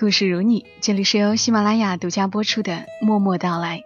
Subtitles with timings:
[0.00, 0.64] 故事如你。
[0.80, 2.72] 这里是由喜马拉雅独家播出的
[3.02, 3.80] 《默默到来》，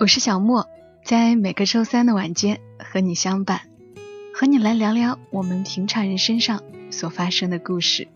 [0.00, 0.66] 我是小莫，
[1.04, 3.60] 在每个周三的晚间和你相伴，
[4.34, 8.08] 和你来聊聊我们平常人身上所发生的故事。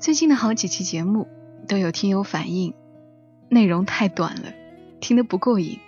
[0.00, 1.28] 最近的好几期节目
[1.68, 2.74] 都有听友反映，
[3.48, 4.52] 内容太短了，
[4.98, 5.78] 听得不过瘾。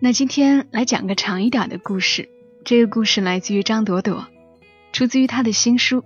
[0.00, 2.30] 那今天来讲个长一点的故事。
[2.64, 4.28] 这个故事来自于张朵朵，
[4.94, 6.00] 出自于她的新书《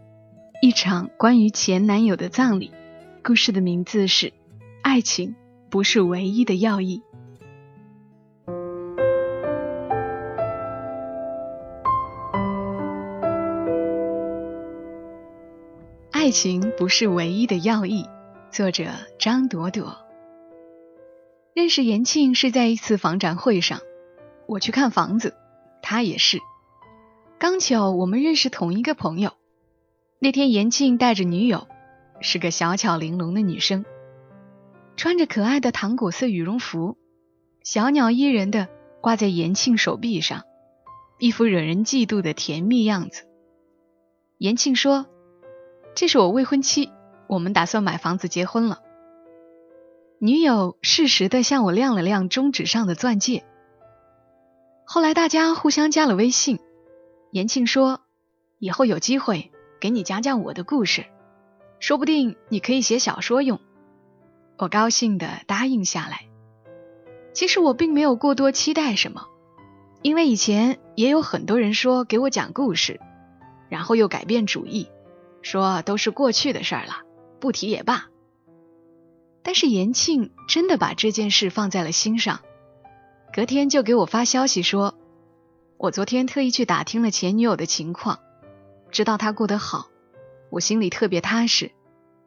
[0.60, 2.72] 一场关于前男友的葬礼》。
[3.26, 4.28] 故事的名字是
[4.82, 5.34] 《爱情
[5.68, 7.02] 不是唯一的要义》。
[16.12, 18.06] 爱情不是唯一的要义。
[18.52, 18.84] 作者
[19.18, 19.96] 张朵朵。
[21.52, 23.80] 认识延庆是在一次房展会上，
[24.46, 25.34] 我去看房子，
[25.82, 26.38] 他也是。
[27.40, 29.32] 刚巧我们认识同一个朋友。
[30.20, 31.66] 那天延庆带着女友，
[32.20, 33.84] 是个小巧玲珑的女生，
[34.96, 36.96] 穿着可爱的糖果色羽绒服，
[37.62, 38.68] 小鸟依人的
[39.00, 40.44] 挂在延庆手臂上，
[41.18, 43.24] 一副惹人嫉妒的甜蜜样子。
[44.38, 45.06] 延庆说
[45.94, 46.90] ：“这是我未婚妻，
[47.26, 48.80] 我们打算买房子结婚了。”
[50.18, 53.44] 女友适时的向我亮了亮中指上的钻戒。
[54.84, 56.58] 后来大家互相加了微信，
[57.32, 58.00] 延庆说
[58.58, 59.50] ：“以后有机会
[59.80, 61.04] 给你讲讲我的故事，
[61.78, 63.60] 说不定你可以写小说用。”
[64.58, 66.26] 我高兴的答应下来。
[67.34, 69.26] 其实我并没有过多期待什么，
[70.00, 72.98] 因为以前也有很多人说给我讲故事，
[73.68, 74.88] 然后又改变主意，
[75.42, 77.02] 说都是过去的事儿了，
[77.38, 78.06] 不提也罢。
[79.42, 82.40] 但是延庆真的把这件事放在了心上，
[83.34, 84.94] 隔天就给我发消息说，
[85.76, 88.18] 我昨天特意去打听了前女友的情况，
[88.90, 89.88] 知道她过得好，
[90.50, 91.70] 我心里特别踏实，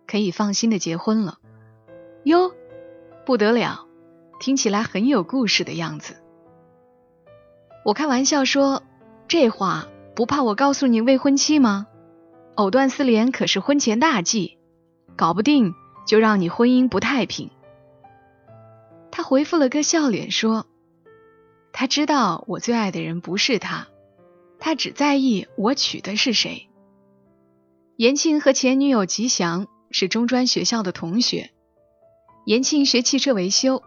[0.07, 1.39] 可以放心的结婚了。
[2.23, 2.51] 哟，
[3.25, 3.85] 不得了，
[4.39, 6.21] 听起来很有故事的样子。
[7.85, 8.83] 我开玩笑说，
[9.27, 11.87] 这话不怕我告诉你未婚妻吗？
[12.55, 14.57] 藕断丝连可是婚前大忌，
[15.15, 15.73] 搞不定。
[16.05, 17.51] 就让你婚姻不太平。
[19.11, 20.65] 他回复了个笑脸，说
[21.71, 23.85] ：“他知道我最爱的人不是他，
[24.57, 26.67] 他只在意我娶的是谁。”
[27.99, 31.49] 延庆和前女友吉祥是中专学校的同学，
[32.45, 33.83] 延庆学汽车维修，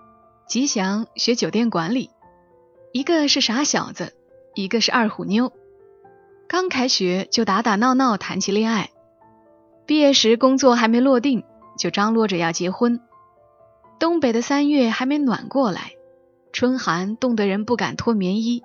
[0.47, 2.11] 吉祥学酒店管理，
[2.93, 4.13] 一个是傻小子，
[4.55, 5.51] 一个是二虎妞，
[6.47, 8.91] 刚开学就打打闹闹谈起恋爱，
[9.87, 11.43] 毕业时工作还没落定。
[11.79, 13.01] 就张罗着要结婚。
[13.99, 15.93] 东北的三月还没暖过来，
[16.53, 18.63] 春寒冻得人不敢脱棉衣。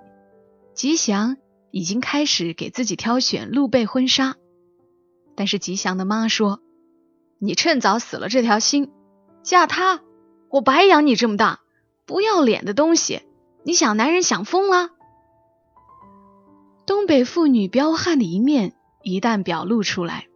[0.74, 1.38] 吉祥
[1.70, 4.36] 已经开始给自己挑选露背婚纱，
[5.38, 6.58] 但是吉祥的妈说
[7.38, 8.90] ：“你趁早死了这条心，
[9.44, 10.00] 嫁他，
[10.50, 11.60] 我白养你这么大，
[12.06, 13.22] 不要脸的东西！
[13.62, 14.90] 你想男人想疯了。”
[16.86, 20.26] 东北妇女彪悍的一面一旦表露出来，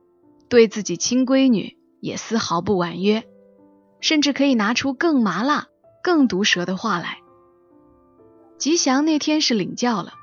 [0.48, 1.76] 对自己亲闺女。
[2.00, 3.22] 也丝毫不婉约，
[4.00, 5.68] 甚至可以拿出更麻辣、
[6.02, 7.18] 更毒舌的话来。
[8.58, 10.14] 吉祥那天是领教了，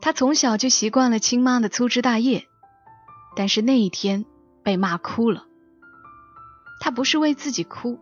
[0.00, 2.48] 他从小就习惯了亲妈的粗枝大叶，
[3.36, 4.24] 但是那一天
[4.64, 5.46] 被骂哭了。
[6.80, 7.98] 他不是为自己哭，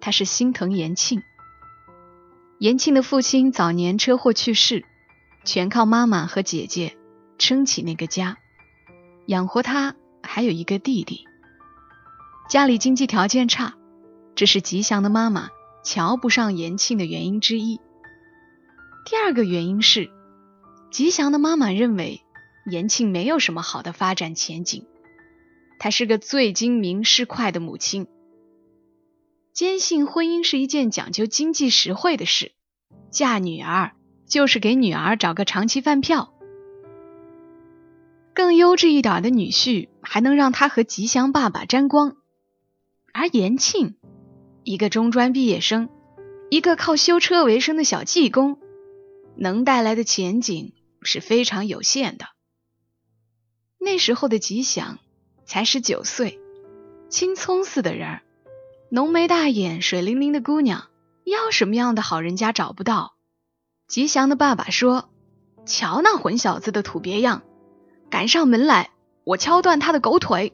[0.00, 1.22] 他是心疼延庆。
[2.58, 4.84] 延庆的父亲早年车祸去世，
[5.44, 6.96] 全靠妈妈和姐姐
[7.38, 8.36] 撑起那个家，
[9.26, 11.24] 养活他，还有一个弟弟。
[12.48, 13.74] 家里经济条件差，
[14.34, 15.50] 这是吉祥的妈妈
[15.82, 17.80] 瞧不上延庆的原因之一。
[19.04, 20.10] 第二个原因是，
[20.90, 22.22] 吉祥的妈妈认为
[22.70, 24.86] 延庆没有什么好的发展前景，
[25.78, 28.06] 她是个最精明识快的母亲，
[29.52, 32.52] 坚信婚姻是一件讲究经济实惠的事，
[33.10, 33.92] 嫁女儿
[34.26, 36.32] 就是给女儿找个长期饭票。
[38.34, 42.16] 更优质一点的女婿，还能让她和吉祥爸爸沾光。
[43.12, 43.96] 而延庆，
[44.62, 45.88] 一个中专毕业生，
[46.50, 48.60] 一个靠修车为生的小技工，
[49.36, 50.72] 能带来的前景
[51.02, 52.26] 是非常有限的。
[53.78, 54.98] 那时候的吉祥
[55.44, 56.40] 才十九岁，
[57.08, 58.20] 青葱似的人，
[58.90, 60.88] 浓眉大眼、水灵灵的姑娘，
[61.24, 63.14] 要什么样的好人家找不到？
[63.86, 65.08] 吉祥的爸爸说
[65.64, 67.42] ：“瞧那混小子的土鳖样，
[68.10, 68.90] 赶上门来，
[69.24, 70.52] 我敲断他的狗腿。”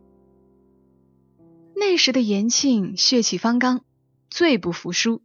[1.75, 3.81] 那时的延庆血气方刚，
[4.31, 5.23] 最不服输，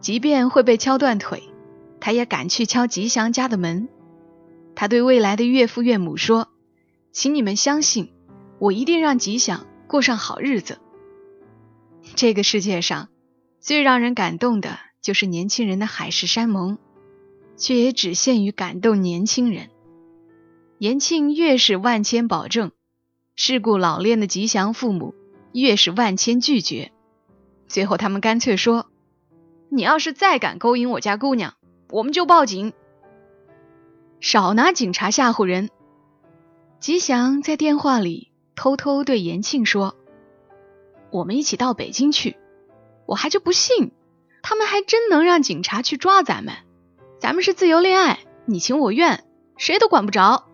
[0.00, 1.44] 即便会被敲断腿，
[2.00, 3.88] 他也敢去敲吉祥家的门。
[4.74, 6.48] 他对未来的岳父岳母说
[7.12, 8.12] ：“请你们相信，
[8.58, 10.78] 我一定让吉祥过上好日子。”
[12.16, 13.08] 这个世界上
[13.60, 16.78] 最让人感动的就是年轻人的海誓山盟，
[17.56, 19.68] 却也只限于感动年轻人。
[20.78, 22.72] 延庆越是万千保证，
[23.36, 25.14] 世故老练的吉祥父母
[25.52, 26.90] 越是万千拒绝。
[27.68, 28.86] 最后，他们干脆说
[29.68, 31.54] ：“你要是再敢勾引我家姑娘，
[31.90, 32.72] 我们就报警。”
[34.20, 35.70] 少拿警察吓唬人！
[36.80, 39.96] 吉祥在电话里偷偷对延庆说
[41.12, 42.38] ：“我们一起到北京去，
[43.04, 43.90] 我还就不信，
[44.42, 46.54] 他们还真能让警察去抓咱们。
[47.20, 49.24] 咱们是自由恋爱，你情我愿，
[49.58, 50.48] 谁都管不着。”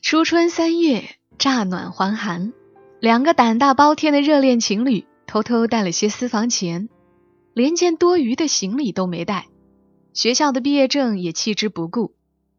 [0.00, 1.04] 初春三月，
[1.36, 2.54] 乍暖还寒，
[3.00, 6.88] 两个胆大包天的热恋情侣偷偷带了些私房钱，
[7.52, 9.48] 连件多余的行李都没带。
[10.14, 12.14] 学校的毕业证也弃之不顾，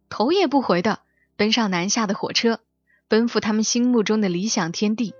[0.07, 0.99] 头也不回的
[1.41, 2.59] 奔上南下的火车，
[3.07, 5.15] 奔赴他们心目中的理想天地。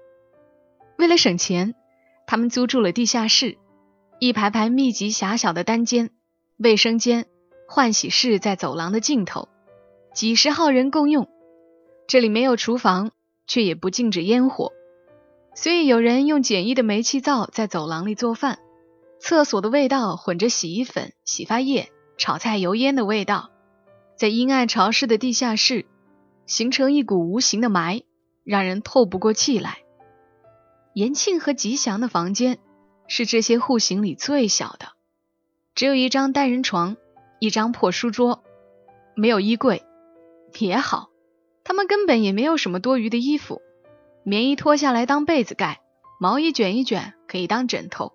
[1.00, 1.73] 为了省钱，
[2.27, 3.57] 他们租住了地下室，
[4.19, 6.12] 一排排密集狭小的单间，
[6.57, 7.25] 卫生间、
[7.68, 9.50] 换洗室在走廊的尽头，
[10.13, 11.27] 几十号人共用。
[12.07, 13.09] 这里没有厨房，
[13.47, 14.73] 却也不禁止烟火，
[15.56, 18.59] 所以有人用简易的煤气灶在走廊里做饭。
[19.19, 21.89] 厕所的味道混着洗衣粉、洗发液。
[22.19, 23.50] 炒菜油烟的味道，
[24.15, 25.88] 在阴暗潮湿的地下室
[26.46, 28.04] 形成一股无形的霾，
[28.44, 29.80] 让人透不过气来。
[30.94, 32.60] 延庆和吉祥的房间
[33.08, 34.88] 是这些户型里最小的，
[35.76, 36.98] 只有一张单人床，
[37.40, 38.44] 一张破书桌，
[39.16, 39.84] 没有衣柜。
[40.60, 41.10] 也好，
[41.64, 43.62] 他们根本也没有什么多余的衣服，
[44.24, 45.82] 棉衣脱下来当被子盖，
[46.20, 48.12] 毛衣卷一卷可以当枕头。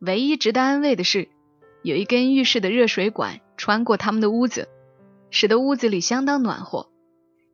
[0.00, 1.28] 唯一值得安慰的是。
[1.82, 4.68] 有一根浴室的热水管穿过他们的屋子，
[5.30, 6.90] 使得屋子里相当暖和。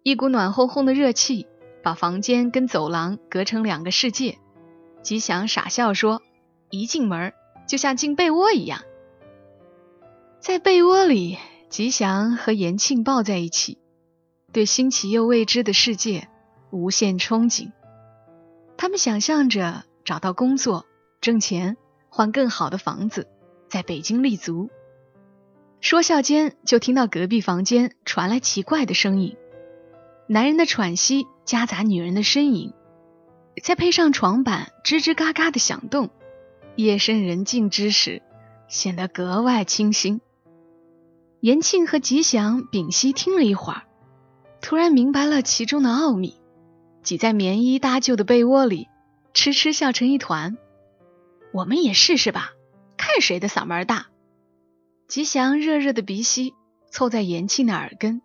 [0.06, 1.48] 一股暖烘烘的热气
[1.82, 4.38] 把房间跟走廊隔成两个世界。
[5.02, 6.22] 吉祥傻笑说
[6.70, 7.32] ：“一进门
[7.66, 8.82] 就像进被窝一样。”
[10.38, 11.38] 在被窝里，
[11.70, 13.78] 吉祥和延庆抱在一起，
[14.52, 16.28] 对新奇又未知的世界
[16.70, 17.72] 无限憧憬。
[18.76, 20.86] 他们想象着找到工作，
[21.20, 21.76] 挣钱，
[22.10, 23.26] 换更好的房子。
[23.68, 24.70] 在北京立足，
[25.80, 29.36] 说笑间就听到隔壁房间传来奇怪的声音，
[30.28, 32.72] 男人的喘息夹杂女人的呻吟，
[33.62, 36.10] 再配上床板吱吱嘎嘎的响动，
[36.74, 38.22] 夜深人静之时
[38.68, 40.20] 显得格外清新。
[41.40, 43.82] 延庆和吉祥屏息听了一会儿，
[44.60, 46.34] 突然明白了其中的奥秘，
[47.04, 48.88] 挤在棉衣搭就的被窝里，
[49.32, 50.56] 痴痴笑成一团。
[51.52, 52.50] 我们也试试吧。
[52.96, 54.08] 看谁的嗓门大！
[55.06, 56.52] 吉祥热热的鼻息
[56.90, 58.20] 凑在延庆的耳根，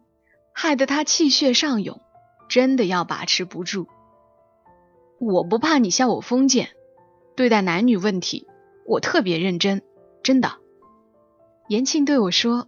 [0.61, 1.99] 害得他气血上涌，
[2.47, 3.87] 真的要把持不住。
[5.19, 6.69] 我不怕你笑我封建，
[7.35, 8.47] 对待男女问题
[8.85, 9.81] 我特别认真，
[10.21, 10.59] 真的。
[11.67, 12.67] 延庆对我说，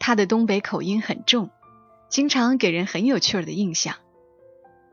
[0.00, 1.50] 他的东北口音很重，
[2.08, 3.96] 经常给人很有趣儿的印象。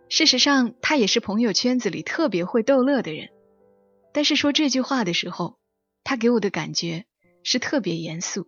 [0.10, 3.29] 事实上，他也是朋友圈子里特别会逗乐的人，
[4.12, 5.58] 但是说这句话的时候。
[6.03, 7.05] 他给我的感觉
[7.43, 8.48] 是特别严肃。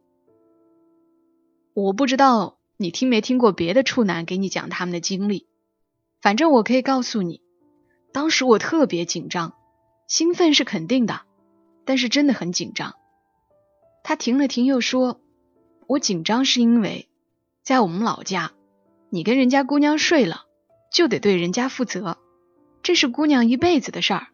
[1.73, 5.47] 我不知道你听没听过别的处男给你讲他们的经历，
[6.19, 7.41] 反正我可以告诉你，
[8.11, 9.53] 当时我特别紧张，
[10.05, 11.21] 兴奋是肯定的，
[11.85, 12.95] 但是真的很紧张。
[14.03, 15.21] 他停了停，又说
[15.87, 17.07] ：“我紧张是因为
[17.61, 18.51] 在我们老家，
[19.09, 20.43] 你跟人家姑娘睡了，
[20.91, 22.17] 就得对人家负责，
[22.81, 24.27] 这是姑娘一辈子的事儿。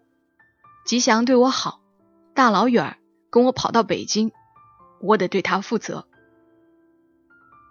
[0.88, 1.82] 吉祥对我好，
[2.34, 2.98] 大老远。”
[3.29, 4.32] 跟我跑到北京，
[5.01, 6.08] 我得对他负责。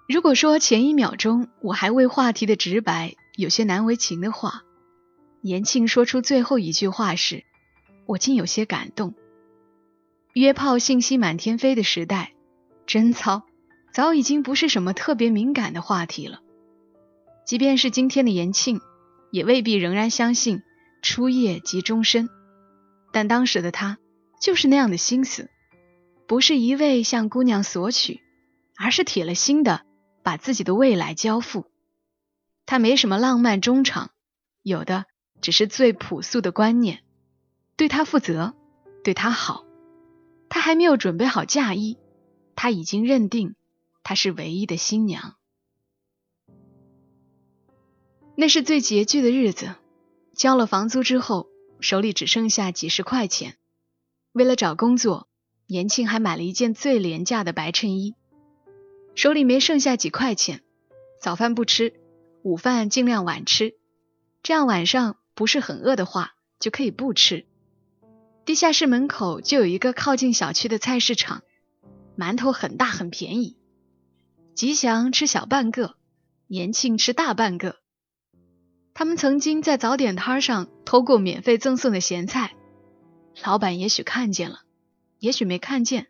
[0.09, 4.63] 如果说前一秒钟我还为话题的直白有些难为情的话，
[5.43, 7.45] 延庆说出最后一句话时，
[8.07, 9.13] 我竟有些感动。
[10.33, 12.33] 约炮信息满天飞的时代，
[12.87, 13.43] 贞操
[13.93, 16.41] 早已经不是什么特别敏感的话题了。
[17.45, 18.81] 即便是今天的延庆，
[19.31, 20.63] 也未必仍然相信
[21.03, 22.31] 初夜即终身，
[23.13, 23.99] 但当时的他。
[24.41, 25.51] 就是那样的心思，
[26.27, 28.21] 不是一味向姑娘索取，
[28.77, 29.83] 而是铁了心的
[30.29, 31.65] 把自己的未来交付。
[32.67, 34.11] 他没什么浪漫衷肠，
[34.63, 35.07] 有的
[35.41, 37.03] 只是最朴素的观念：
[37.79, 38.55] 对他负责，
[39.03, 39.65] 对他好。
[40.51, 41.97] 他还没有准备好嫁衣，
[42.55, 43.55] 他已经认定
[44.03, 45.37] 她是唯一的新娘。
[48.37, 49.77] 那是最拮据的日子，
[50.35, 51.49] 交了房租之后，
[51.81, 53.57] 手里只剩下几十块钱。
[54.33, 55.27] 为了找工作，
[55.67, 58.15] 延庆还买了一件最廉价的白衬衣。
[59.19, 60.63] 手里没剩下几块钱，
[61.21, 61.93] 早饭不吃，
[62.45, 63.75] 午饭尽量晚吃，
[64.45, 67.45] 这样晚上不是很饿的话，就可以不吃。
[68.45, 71.43] 地下室门口就有一个靠近小区的菜市场，
[72.17, 73.57] 馒头很大很便宜。
[74.55, 75.97] 吉祥吃小半个，
[76.47, 77.75] 延庆吃大半个。
[78.95, 82.55] 他们曾经在早点摊上偷过免费赠送的咸菜，
[83.43, 84.61] 老板也许看见了，
[85.19, 86.07] 也许没看见，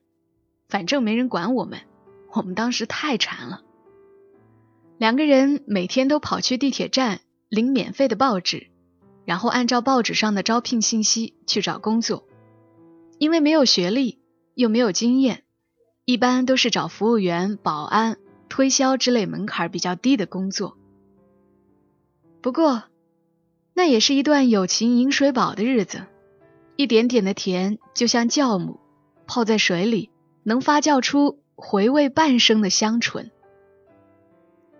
[0.68, 1.80] 反正没人管我们。
[2.38, 3.62] 我们当时太馋了，
[4.96, 8.68] 两个人每天都跑去地铁站领免费的报纸，
[9.24, 12.28] 然后按照报纸上的招聘信息去找工作。
[13.18, 14.20] 因为没有学历，
[14.54, 15.42] 又没有经验，
[16.04, 18.18] 一般都是找服务员、保安、
[18.48, 20.78] 推销之类门槛比较低的工作。
[22.40, 22.84] 不过，
[23.74, 26.06] 那也是一段友情饮水饱的日子，
[26.76, 28.78] 一点点的甜就像酵母，
[29.26, 30.10] 泡在水里
[30.44, 31.40] 能发酵出。
[31.60, 33.32] 回味半生的香醇。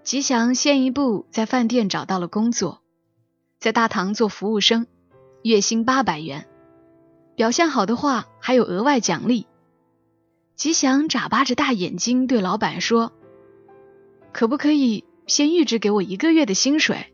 [0.05, 2.83] 吉祥先一步在饭店找到了工作，
[3.59, 4.87] 在大堂做服务生，
[5.43, 6.47] 月薪八百元，
[7.35, 9.49] 表现好的话还有额外奖励。
[10.55, 13.13] 吉祥眨巴着大眼睛对老板说
[14.33, 17.13] ：“可不可以先预支给我一个月的薪水？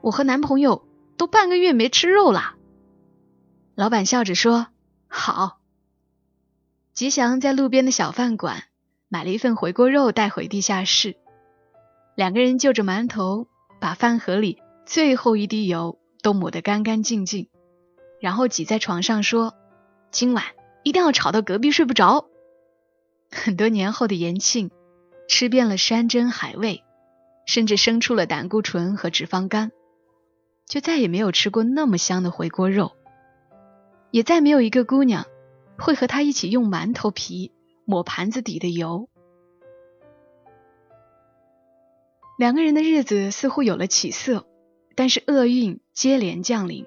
[0.00, 0.84] 我和男朋友
[1.16, 2.56] 都半个月没吃肉了。”
[3.76, 4.66] 老板笑着说
[5.06, 5.60] ：“好。”
[6.92, 8.64] 吉祥在路边的小饭馆。
[9.12, 11.16] 买了一份回锅肉带回地下室，
[12.14, 13.48] 两个人就着馒头，
[13.80, 17.48] 把饭盒里最后一滴油都抹得干干净净，
[18.20, 19.52] 然后挤在床上说
[20.12, 20.44] ：“今晚
[20.84, 22.26] 一定要吵到隔壁睡不着。
[23.32, 24.70] ”很多年后的延庆
[25.28, 26.84] 吃遍了山珍海味，
[27.46, 29.72] 甚至生出了胆固醇和脂肪肝，
[30.68, 32.92] 就再也没有吃过那么香的回锅肉，
[34.12, 35.26] 也再没有一个姑娘
[35.76, 37.50] 会和他一起用馒头皮。
[37.90, 39.08] 抹盘子底的油，
[42.38, 44.46] 两个人的日子似乎有了起色，
[44.94, 46.86] 但是厄运接连降临。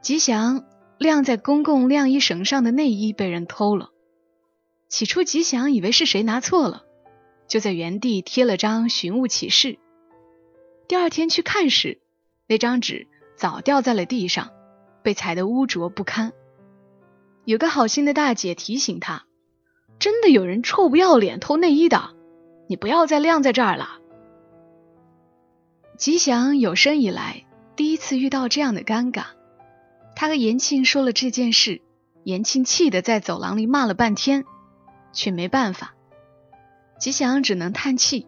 [0.00, 0.64] 吉祥
[0.96, 3.90] 晾在公共晾衣绳上的内衣被人偷了，
[4.88, 6.84] 起初吉祥以为是谁拿错了，
[7.48, 9.80] 就在原地贴了张寻物启事。
[10.86, 12.00] 第二天去看时，
[12.46, 14.52] 那张纸早掉在了地上，
[15.02, 16.32] 被踩得污浊不堪。
[17.44, 19.26] 有个好心的大姐提醒他。
[20.02, 22.10] 真的有人臭不要脸偷内衣的，
[22.66, 24.00] 你不要再晾在这儿了。
[25.96, 27.44] 吉祥有生以来
[27.76, 29.26] 第一次遇到这样的尴尬，
[30.16, 31.82] 他和延庆说了这件事，
[32.24, 34.44] 延庆气得在走廊里骂了半天，
[35.12, 35.94] 却没办法。
[36.98, 38.26] 吉祥只能叹气，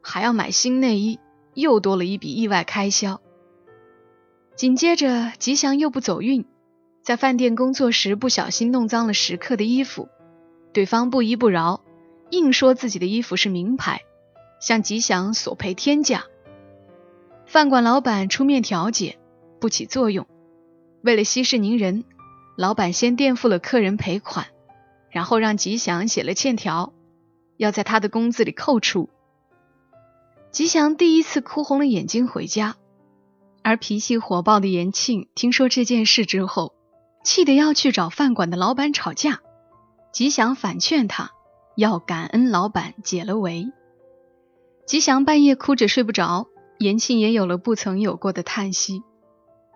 [0.00, 1.20] 还要买新内衣，
[1.52, 3.20] 又多了一笔意外开销。
[4.56, 6.46] 紧接着，吉祥又不走运，
[7.02, 10.08] 在饭店工作时不小心弄脏了食客的衣服。
[10.72, 11.82] 对方不依不饶，
[12.30, 14.00] 硬说自己的衣服是名牌，
[14.60, 16.24] 向吉祥索赔天价。
[17.46, 19.18] 饭馆老板出面调解，
[19.60, 20.26] 不起作用。
[21.02, 22.04] 为了息事宁人，
[22.56, 24.46] 老板先垫付了客人赔款，
[25.10, 26.92] 然后让吉祥写了欠条，
[27.58, 29.10] 要在他的工资里扣除。
[30.50, 32.76] 吉祥第一次哭红了眼睛回家，
[33.62, 36.72] 而脾气火爆的延庆听说这件事之后，
[37.24, 39.40] 气得要去找饭馆的老板吵架。
[40.12, 41.30] 吉祥反劝他，
[41.74, 43.72] 要感恩老板解了围。
[44.84, 49.02] 吉祥半夜哭着睡不着，延庆也有了不曾有过的叹息。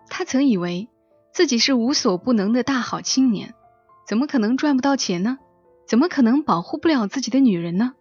[0.09, 0.89] 他曾以为
[1.33, 3.55] 自己是无所不能的大好青年，
[4.07, 5.39] 怎么可能赚不到钱呢？
[5.87, 7.93] 怎么可能保护不了自己的女人呢？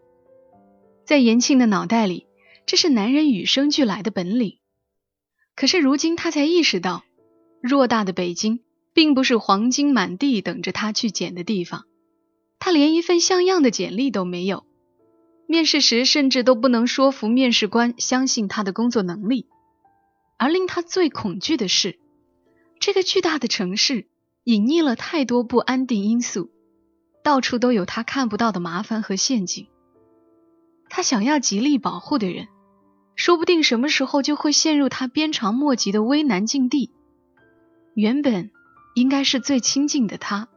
[1.06, 2.26] 在延庆的脑袋里，
[2.66, 4.58] 这是男人与生俱来的本领。
[5.54, 7.02] 可是如今他才意识到，
[7.62, 8.60] 偌大的北京
[8.92, 11.86] 并不是黄金满地等着他去捡的地方。
[12.58, 14.64] 他连一份像样的简历都没有，
[15.46, 19.46] 面试时甚至都不能说服面试官相信他的工作能力。
[20.38, 21.98] 而令他最恐惧的是，
[22.80, 24.06] 这个巨大的城市
[24.44, 26.50] 隐匿了太多不安定因素，
[27.22, 29.68] 到处都有他看不到的麻烦和陷阱。
[30.88, 32.48] 他想要极力保护的人，
[33.14, 36.90] 说不定什么时候就会陷入他鞭长莫及的危难境地。
[37.94, 38.50] 原本
[38.94, 40.48] 应该是最亲近的他。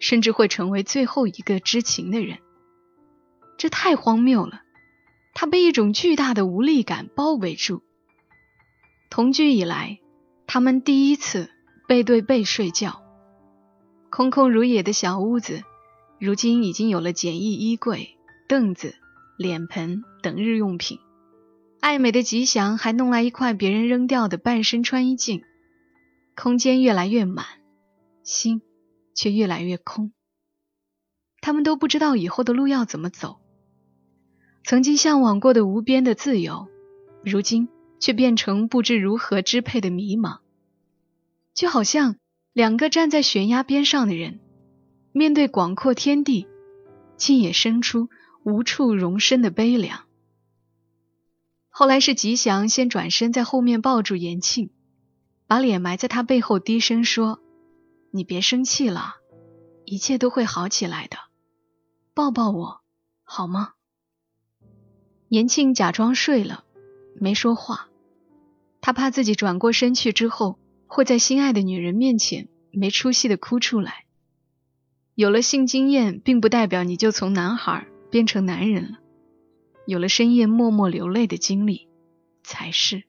[0.00, 2.38] 甚至会成为最后一个知情的人，
[3.56, 4.62] 这太荒谬了。
[5.32, 7.82] 他被一种巨大的无力感包围住。
[9.10, 10.00] 同居以来，
[10.46, 11.50] 他们第一次
[11.86, 13.02] 背对背睡觉，
[14.10, 15.62] 空空如也的小屋子
[16.18, 18.16] 如今已经有了简易衣柜、
[18.48, 18.96] 凳子、
[19.38, 20.98] 脸盆等日用品。
[21.80, 25.42] 爱美的吉祥还弄来一块别人扔掉的半身穿衣镜，
[26.34, 27.46] 空间越来越满，
[28.22, 28.60] 心
[29.20, 30.14] 却越来越空。
[31.42, 33.38] 他们都不知道以后的路要怎么走。
[34.64, 36.68] 曾经向往过的无边的自由，
[37.22, 40.38] 如今却变成不知如何支配的迷茫。
[41.52, 42.16] 就好像
[42.54, 44.40] 两个站在悬崖边上的人，
[45.12, 46.48] 面对广阔天地，
[47.18, 48.08] 竟也生出
[48.42, 50.06] 无处容身的悲凉。
[51.68, 54.70] 后来是吉祥先转身在后面抱住延庆，
[55.46, 57.42] 把脸埋在他背后，低声说
[58.10, 59.16] ：“你别生气了，
[59.84, 61.16] 一切都会好起来的。
[62.14, 62.80] 抱抱我，
[63.22, 63.74] 好吗？”
[65.28, 66.64] 延庆假装睡了，
[67.14, 67.88] 没说话。
[68.80, 74.06] 他怕自己转过身去之后，会在心爱的女人面前没出息的哭出来。
[75.14, 78.98] 有了性经验，并不代表你就从男孩变成男人了。
[79.86, 81.88] 有了深夜默默流泪的经历，
[82.42, 83.04] 才是。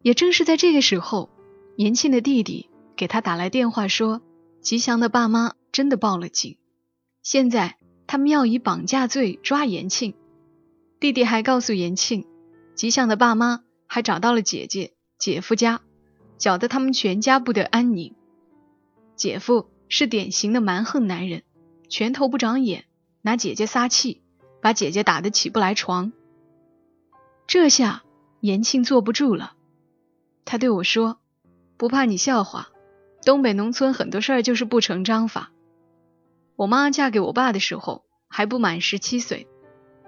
[0.00, 1.30] 也正是在这个时候，
[1.76, 2.70] 延庆的弟弟
[3.02, 4.22] 给他打来电话说，
[4.60, 6.56] 吉祥的爸妈真的报了警，
[7.20, 10.14] 现在他们要以绑架罪抓延庆。
[11.00, 12.28] 弟弟还告诉延庆，
[12.76, 15.80] 吉祥的爸妈还找到了姐姐、姐夫家，
[16.38, 18.14] 搅得他们全家不得安宁。
[19.16, 21.42] 姐夫是典型的蛮横男人，
[21.88, 22.84] 拳头不长眼，
[23.20, 24.22] 拿姐姐撒气，
[24.60, 26.12] 把姐姐打得起不来床。
[27.48, 28.04] 这下
[28.38, 29.54] 延庆坐不住了，
[30.44, 31.18] 他对我说
[31.76, 32.68] ：“不怕你笑话，
[33.24, 35.52] 东北农村很多事儿就是不成章法。
[36.56, 39.48] 我妈嫁给我爸的时候还不满十七岁。”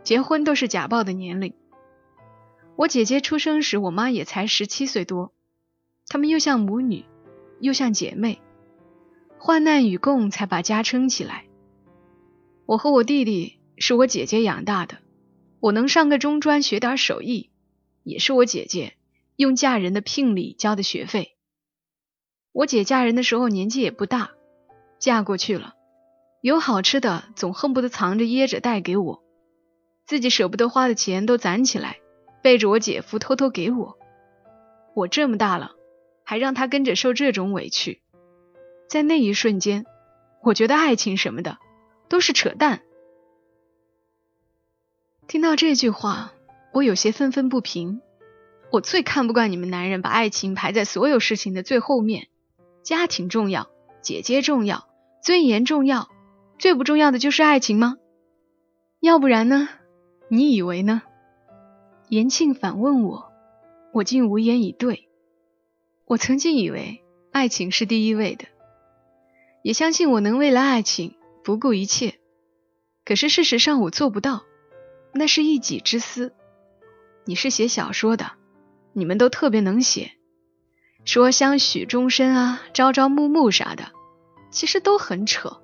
[0.05, 1.55] 结婚都是假报的年龄。
[2.77, 5.33] 我姐姐出生时，我妈也才十七岁多。
[6.09, 7.07] 她们又像母女，
[7.59, 8.43] 又像姐妹，
[9.39, 11.47] 患难与共才把家撑起来。
[12.67, 14.99] 我和我弟弟是我姐姐养大的，
[15.59, 17.49] 我能上个中专学点手艺，
[18.03, 18.93] 也是我姐姐
[19.37, 21.39] 用嫁人的聘礼交的学费。
[22.55, 24.31] 我姐嫁人的时候年纪也不大，
[25.01, 25.75] 嫁过去了，
[26.41, 29.25] 有好吃的总恨不得藏着掖着带给我。
[30.07, 31.99] 自己舍不得花的钱都攒起来，
[32.43, 33.99] 背着我姐夫偷偷给我。
[34.95, 35.73] 我这么大了，
[36.23, 38.01] 还让他跟着受这种委屈。
[38.89, 39.85] 在那一瞬间，
[40.41, 41.59] 我觉得爱情什么的
[42.09, 42.83] 都是扯淡。
[45.27, 46.33] 听到这句话，
[46.73, 48.01] 我有些愤愤不平。
[48.71, 52.29] 我最看不惯你们男人把爱情排在所有事情的最后面。
[52.85, 53.71] 家庭重要，
[54.03, 54.87] 姐姐重要，
[55.23, 56.11] 尊严重要，
[56.59, 57.97] 最不重要的就是爱情吗？
[59.01, 59.71] 要不然呢？
[60.29, 61.01] 你以为呢？
[62.11, 63.33] 延庆反问我，
[63.95, 65.09] 我竟无言以对。
[66.05, 68.45] 我曾经以为爱情是第一位的，
[69.63, 72.19] 也相信我能为了爱情不顾一切。
[73.07, 74.43] 可是事实上我做不到，
[75.15, 76.35] 那是一己之私。
[77.25, 78.33] 你是写小说的，
[78.93, 80.13] 你们都特别能写，
[81.05, 83.93] 说相许终身啊，朝朝暮暮啥的，
[84.51, 85.61] 其实都很扯。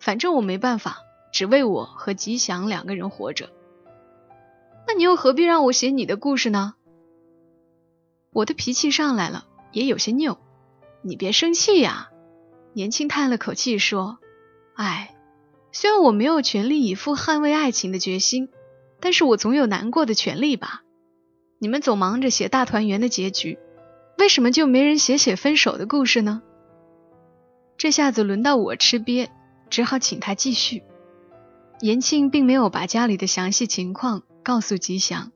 [0.00, 0.98] 反正我没办法，
[1.32, 3.50] 只为我和吉祥两个人活着。
[4.86, 6.74] 那你又何必让我写你的故事呢？
[8.32, 10.38] 我的脾气上来了，也有些拗。
[11.02, 12.10] 你别生气呀。
[12.72, 14.18] 年轻叹了口气说
[14.74, 15.14] ：“哎，
[15.72, 18.48] 虽然我没有全力以赴捍卫爱情的决心，
[18.98, 20.82] 但是我总有难过的权利吧？
[21.58, 23.58] 你们总忙着写大团圆的结局，
[24.18, 26.42] 为什么就没人写写分手的故事呢？”
[27.76, 29.28] 这下子轮到我吃瘪，
[29.70, 30.82] 只好请他继续。
[31.80, 34.22] 延庆并没有把家里的详细情况。
[34.44, 35.32] 告诉吉祥，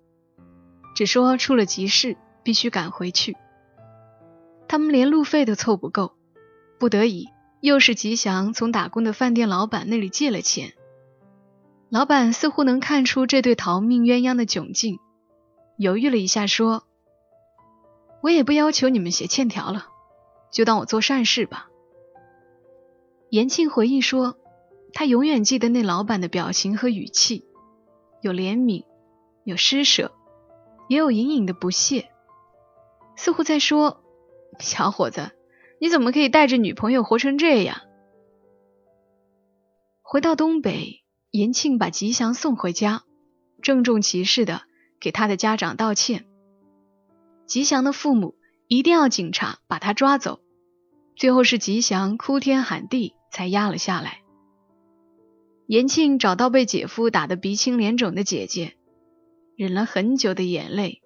[0.94, 3.38] 只说出了急事，必须赶回去。
[4.68, 6.12] 他们连路费都凑不够，
[6.78, 7.30] 不得已
[7.62, 10.74] 又是吉祥从打工的饭店老板那里借了钱。
[11.88, 14.98] 老板似乎能看出这对逃命鸳鸯的窘境，
[15.78, 16.84] 犹豫了一下，说
[18.22, 19.86] ：“我也不要求你们写欠条了，
[20.50, 21.68] 就当我做善事吧。”
[23.30, 24.36] 延庆回忆说，
[24.92, 27.44] 他永远记得那老板的表情和语气，
[28.22, 28.84] 有怜悯。
[29.44, 30.12] 有施舍，
[30.90, 32.10] 也有隐隐的不屑，
[33.16, 34.02] 似乎在说
[34.60, 35.30] ：“小伙子，
[35.80, 37.80] 你怎么可以带着女朋友活成这样？”
[40.04, 43.04] 回到东北，延庆把吉祥送回家，
[43.62, 44.64] 郑重其事的
[45.00, 46.26] 给他的家长道歉。
[47.48, 48.36] 吉祥的父母
[48.68, 50.40] 一定要警察把他抓走，
[51.16, 54.20] 最后是吉祥哭天喊地才压了下来。
[55.66, 58.74] 延庆找到被姐夫打得鼻青脸肿的姐姐。
[59.56, 61.02] 忍了很久的眼泪，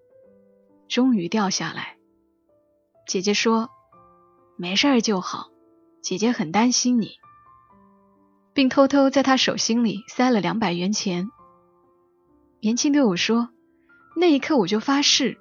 [0.86, 1.96] 终于掉下来。
[3.06, 3.70] 姐姐说
[4.58, 5.48] ：“没事儿就好，
[6.02, 7.12] 姐姐很担心你。”
[8.52, 11.30] 并偷偷在他手心里塞了两百元钱。
[12.60, 13.48] 延庆对我说
[14.16, 15.38] ：“那一刻我就发誓，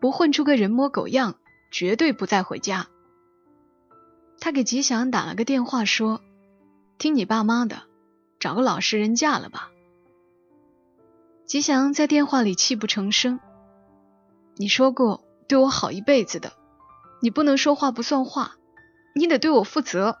[0.00, 1.36] 不混出个人模狗样，
[1.70, 2.88] 绝对不再回家。”
[4.40, 6.22] 他给吉祥打了个电话，说
[6.98, 7.82] ：“听你爸妈的，
[8.38, 9.70] 找个老实人嫁了吧。”
[11.44, 13.38] 吉祥在电话里泣不成声
[14.56, 16.52] ：“你说过对我好一辈子的，
[17.20, 18.56] 你不能说话不算话，
[19.14, 20.18] 你得对我负责。”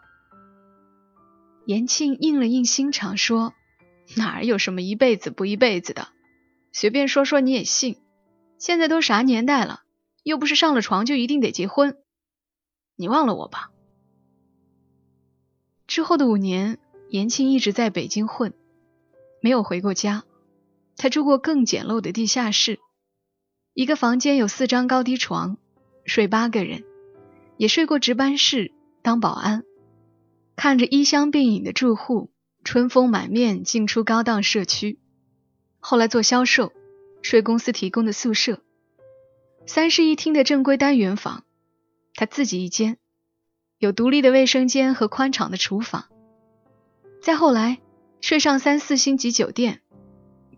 [1.66, 3.54] 延庆硬了硬心肠说
[4.16, 6.08] ：“哪儿有什么一辈子不一辈子的？
[6.72, 7.96] 随便说说你也信？
[8.60, 9.82] 现在都啥年代了，
[10.22, 11.96] 又不是上了床就一定得结婚。
[12.94, 13.72] 你忘了我吧。”
[15.88, 18.52] 之后的五年，延庆一直在北京混，
[19.40, 20.24] 没有回过家。
[20.96, 22.78] 他住过更简陋的地下室，
[23.72, 25.56] 一个房间有四张高低床，
[26.04, 26.82] 睡八个人；
[27.56, 29.64] 也睡过值班室当保安，
[30.54, 32.30] 看着衣香鬓影的住户
[32.62, 34.98] 春风满面进出高档社区。
[35.78, 36.74] 后来做销售，
[37.22, 38.60] 睡公司提供的宿舍，
[39.66, 41.44] 三室一厅的正规单元房，
[42.14, 42.98] 他自己一间。
[43.78, 46.04] 有独立的卫生间和宽敞的厨房。
[47.22, 47.80] 再后来，
[48.20, 49.80] 睡上三四星级酒店，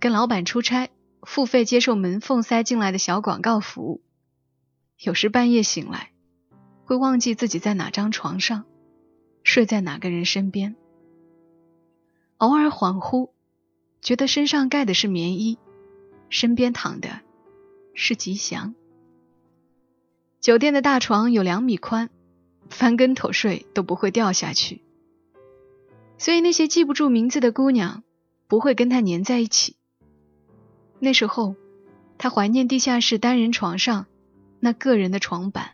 [0.01, 0.91] 跟老板出差，
[1.23, 4.03] 付费接受门缝塞进来的小广告服务。
[4.99, 6.11] 有时半夜醒来，
[6.85, 8.65] 会忘记自己在哪张床上，
[9.45, 10.75] 睡在哪个人身边。
[12.39, 13.31] 偶尔恍惚，
[14.01, 15.59] 觉得身上盖的是棉衣，
[16.33, 17.21] 身边躺的
[17.95, 18.75] 是吉祥。
[20.41, 22.11] 酒店的大床有两米宽。
[22.71, 24.81] 翻跟头睡都不会掉下去，
[26.17, 28.03] 所以那些记不住名字的姑娘
[28.49, 29.77] 不会跟他粘在一起。
[30.99, 31.55] 那时候，
[32.17, 34.07] 他怀念地下室单人床上
[34.59, 35.73] 那个人的床板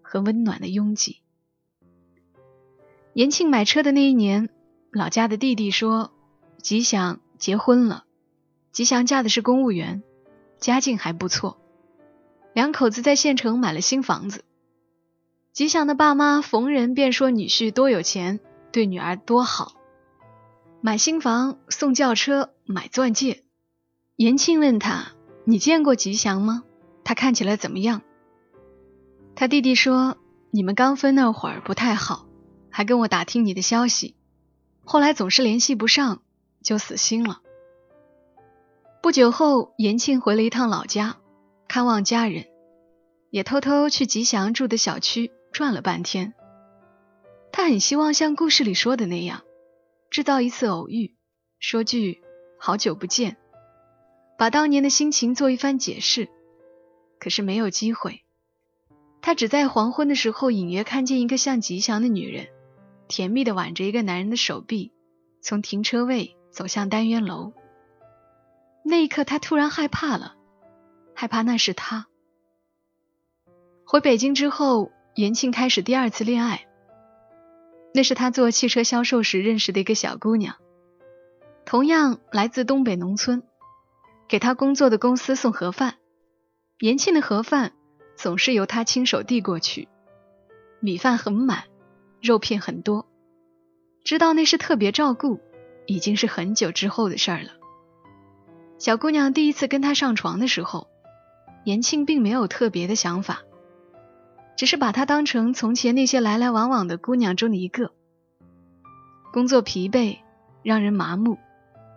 [0.00, 1.22] 和温暖的拥挤。
[3.14, 4.48] 延庆买车的那一年，
[4.92, 6.12] 老家的弟弟说
[6.62, 8.04] 吉祥结婚了，
[8.78, 10.04] 吉祥嫁的是公务员，
[10.60, 11.58] 家境还不错，
[12.54, 14.44] 两口子在县城买了新房子。
[15.52, 18.38] 吉祥的爸妈逢人便说女婿多有钱，
[18.70, 19.72] 对女儿多好，
[20.80, 23.42] 买新房、送轿车、买钻戒。
[24.14, 25.08] 延庆问他
[25.42, 26.62] ：“你见过吉祥吗？
[27.02, 28.02] 他看起来怎么样？”
[29.34, 30.18] 他弟弟说
[30.52, 32.28] ：“你们刚分那会儿不太好，
[32.70, 34.14] 还跟我打听你的消息，
[34.84, 36.22] 后来总是联系不上，
[36.62, 37.40] 就死心了。”
[39.00, 41.16] 不久后，延庆回了一趟老家，
[41.68, 42.46] 看望家人，
[43.30, 45.32] 也偷偷去吉祥住的小区。
[45.50, 46.34] 转了半天，
[47.52, 49.42] 他很希望像故事里说的那样，
[50.10, 51.16] 制造一次偶遇，
[51.58, 52.20] 说句
[52.60, 53.38] “好久不见”，
[54.38, 56.28] 把当年的心情做一番解释。
[57.18, 58.20] 可是没有机会。
[59.22, 62.48] 他只在黄昏的时候隐约看见一个像吉祥的女人，
[63.08, 64.92] 甜蜜的挽着一个男人的手臂，
[65.40, 67.52] 从停车位走向单元楼。
[68.88, 70.34] 那一刻，他突然害怕了，
[71.14, 72.06] 害怕那是他。
[73.84, 74.90] 回北京之后。
[75.14, 76.68] 延庆开始第二次恋爱，
[77.92, 80.54] 那是他做汽车销售时认识的一个小姑娘，
[81.64, 83.42] 同样来自东北农村，
[84.28, 85.96] 给他工作的公司送盒饭，
[86.78, 87.72] 延庆的盒饭
[88.14, 89.88] 总是由他亲手递过去，
[90.78, 91.64] 米饭很满，
[92.22, 93.08] 肉片很多，
[94.04, 95.40] 知道那是特别照顾，
[95.86, 97.57] 已经是很久之后的事儿了。
[98.78, 100.88] 小姑娘第一次跟他上床的时候，
[101.64, 103.42] 延庆并没有特别的想法。
[104.56, 107.92] 只是把她当成从前那些来来往往的姑娘中的一个。
[109.32, 110.18] 工作疲惫，
[110.62, 111.38] 让人麻木，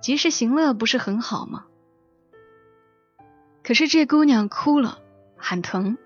[0.01, 1.65] 及时行乐不是很好吗？
[3.63, 4.99] 可是这姑娘哭了，
[5.37, 5.97] 喊疼，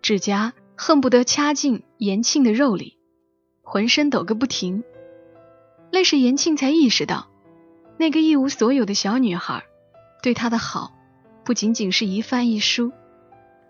[0.00, 2.98] 指甲恨不得掐进延庆的肉里，
[3.62, 4.84] 浑身抖个不停。
[5.90, 7.28] 那时延庆才意识到，
[7.98, 9.64] 那个一无所有的小女孩，
[10.22, 10.92] 对他的好，
[11.44, 12.92] 不仅仅是一饭一书，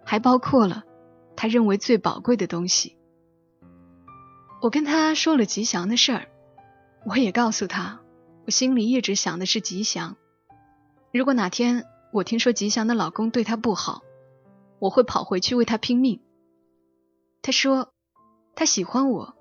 [0.04, 0.84] 还包括了。
[1.36, 2.96] 他认为最宝贵的东西。
[4.60, 6.28] 我跟他说了吉祥的事儿，
[7.06, 8.00] 我也告诉他，
[8.44, 10.16] 我心里一直想的是吉祥。
[11.12, 14.02] 如果哪天我听说吉祥的老公对她不好，
[14.80, 16.20] 我会跑回去为他拼命。
[17.40, 17.92] 他说，
[18.56, 19.36] 他喜欢我，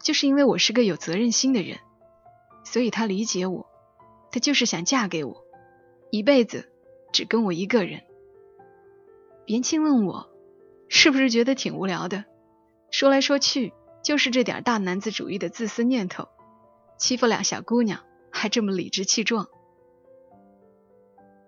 [0.00, 1.78] 就是因为我是个有责任心的人，
[2.64, 3.66] 所以他理解我，
[4.30, 5.41] 他就是想嫁给我，
[6.12, 6.70] 一辈子
[7.10, 8.02] 只跟我一个人。
[9.46, 10.30] 延庆问我。
[10.94, 12.26] 是不是觉得挺无聊的？
[12.90, 13.72] 说来说去
[14.04, 16.28] 就是这点大男子主义的自私念头，
[16.98, 19.48] 欺负俩小姑娘还这么理直气壮。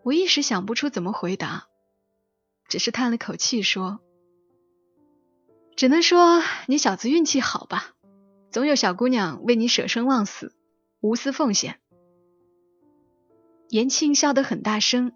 [0.02, 1.68] 我一时想不出怎么回答，
[2.66, 4.00] 只是叹了口气说
[5.76, 7.94] ：“只能说你小子运气好吧，
[8.50, 10.54] 总有小姑娘为你舍生忘死，
[11.00, 11.80] 无私奉献。
[13.74, 15.10] 延庆笑得很大声，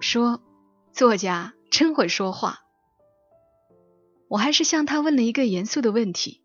[0.00, 0.42] 说
[0.92, 2.62] ：“作家真会说话。”
[4.26, 6.40] 我还是向他问了一个严肃的问题：“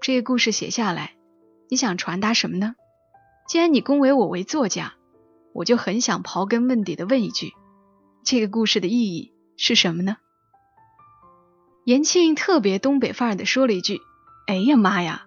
[0.00, 1.16] 这个故事写下来，
[1.68, 2.76] 你想传达什么呢？
[3.48, 4.94] 既然你恭维我为作家，
[5.52, 7.54] 我就很想刨根问底的问一句：
[8.22, 10.18] 这个故事的意义是什么呢？”
[11.84, 14.00] 延庆特别东北范儿的说了一句
[14.46, 15.26] ：“哎呀妈呀！”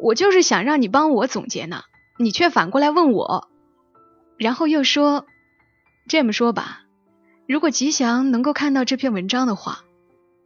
[0.00, 1.82] 我就是想让你帮我总结呢，
[2.18, 3.49] 你却反过来问我，
[4.40, 5.26] 然后又说
[6.08, 6.86] ：“这么说吧，
[7.46, 9.84] 如果吉祥能够看到这篇文章的话，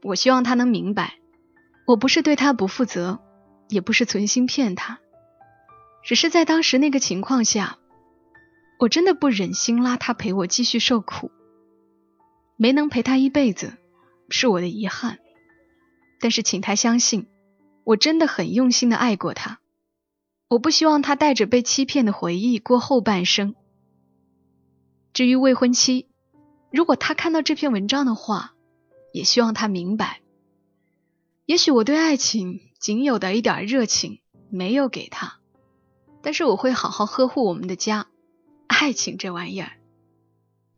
[0.02, 1.14] 我希望他能明白，
[1.86, 3.20] 我不是对他不负责，
[3.68, 4.98] 也不是存心骗他，
[6.02, 7.78] 只是在当时那个情况下，
[8.80, 11.30] 我真的不忍心拉他陪我继续受苦，
[12.56, 13.74] 没能陪他一辈子
[14.28, 15.20] 是我的遗憾，
[16.18, 17.28] 但是请他相信。”
[17.86, 19.60] 我真的很用心的爱过他，
[20.48, 23.54] 我不希望他带着被欺骗的回忆过后半生。
[25.14, 26.08] 至于未婚妻，
[26.72, 28.56] 如果他看到这篇文章的话，
[29.12, 30.22] 也希望他明白，
[31.46, 35.38] 也许我对爱情仅有的一点热情没有给他，
[36.20, 38.08] 但是我会好好呵护我们的家。
[38.66, 39.78] 爱情这玩意儿，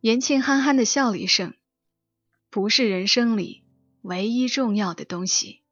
[0.03, 1.55] 言庆憨憨的笑了一声，
[2.51, 3.64] 不是人生里
[4.03, 5.62] 唯一重要的东西。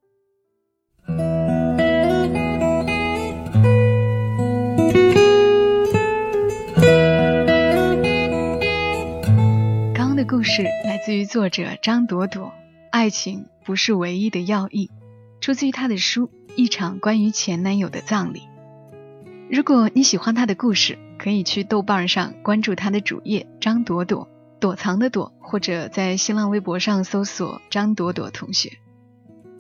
[10.27, 12.53] 故事来自于作者张朵朵，
[12.91, 14.91] 爱情不是唯一的要义，
[15.41, 18.41] 出自于她的书《一场关于前男友的葬礼》。
[19.51, 24.29] 如果你喜欢她的故事，可以去豆瓣上关注她的主页张朵朵，
[24.61, 28.79] 躲藏的躲，或者在新浪微博上搜索张朵朵同学。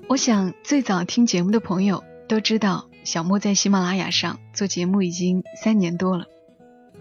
[0.08, 6.24] 我想，最早听节目的朋友都知道，小莫在喜马拉雅上做节目已经三年多了。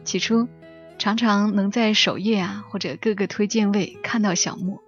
[0.04, 0.50] 起初，
[0.98, 4.82] 常常能在首页啊或者各个推荐位看到小莫。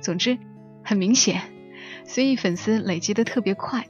[0.00, 0.38] 总之，
[0.84, 1.42] 很明显，
[2.04, 3.88] 所以粉丝累积的特别快。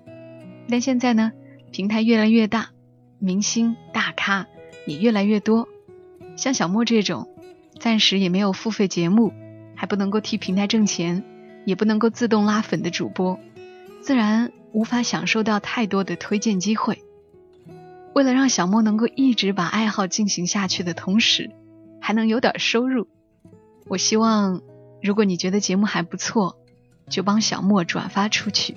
[0.70, 1.32] 但现在呢，
[1.70, 2.70] 平台越来越大，
[3.18, 4.46] 明星大咖
[4.86, 5.68] 也越来越多。
[6.36, 7.28] 像小莫这种，
[7.78, 9.32] 暂时也没有付费节目，
[9.74, 11.24] 还不能够替平台挣钱，
[11.66, 13.38] 也不能够自动拉粉的主播。
[14.00, 17.02] 自然无法享受到太多的推荐机会。
[18.18, 21.52] 为了让小莫能够一直把爱好进行下去的同时，
[22.00, 23.06] 还能有点收入，
[23.86, 24.60] 我希望，
[25.00, 26.56] 如果你觉得节目还不错，
[27.08, 28.76] 就帮小莫转发出去，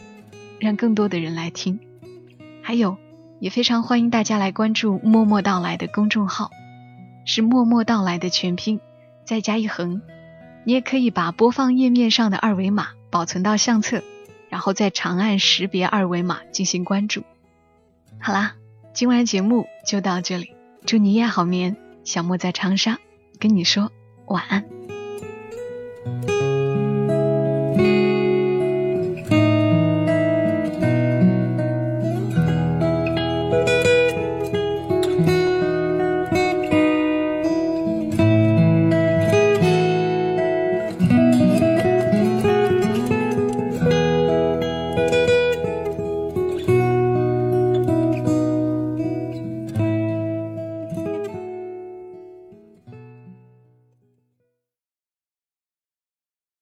[0.59, 1.79] 让更多的人来听。
[2.61, 2.97] 还有，
[3.39, 6.51] 也非常欢迎大家来关注“默默到来”的公众号，
[7.25, 8.79] 是“默默到来”的全拼，
[9.25, 10.03] 再加一横。
[10.65, 14.03] 你也可以把播放页面上的二维码保存到相册。
[14.49, 17.23] 然后再长按识别二维码进行关注。
[18.19, 18.53] 好啦，
[18.93, 20.53] 今晚节目就到这里，
[20.85, 21.77] 祝你夜好眠。
[22.03, 22.99] 小莫在长沙
[23.39, 23.91] 跟你说
[24.25, 24.65] 晚安。